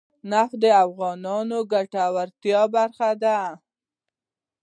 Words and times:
نفت 0.31 0.55
د 0.63 0.65
افغانانو 0.85 1.57
د 1.65 1.67
ګټورتیا 1.71 2.61
برخه 2.75 3.09
ده. 3.23 3.39